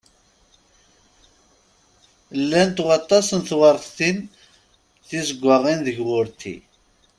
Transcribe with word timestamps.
Llant 2.39 2.77
waṭas 2.85 3.27
n 3.37 3.39
tewreḍtin 3.47 4.17
tizeggaɣin 5.07 5.79
deg 5.87 5.97
wurti. 6.05 6.55